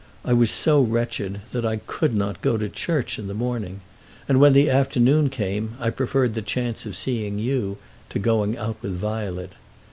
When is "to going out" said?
8.09-8.77